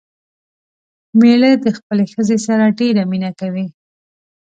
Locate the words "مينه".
3.11-3.31